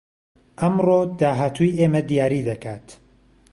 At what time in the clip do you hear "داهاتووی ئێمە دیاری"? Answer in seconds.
1.19-2.45